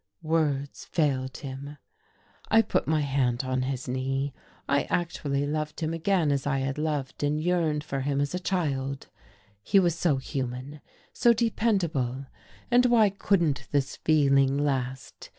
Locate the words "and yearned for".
7.21-7.99